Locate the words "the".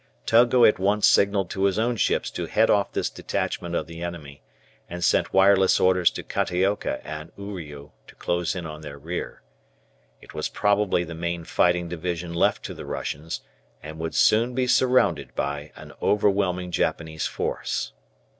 3.85-4.01, 11.03-11.13, 12.73-12.87